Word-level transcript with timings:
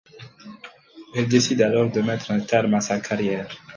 Elle 1.13 1.27
décide 1.27 1.61
alors 1.61 1.91
de 1.91 2.01
mettre 2.01 2.31
un 2.31 2.39
terme 2.39 2.73
à 2.73 2.81
sa 2.81 2.99
carrière. 2.99 3.55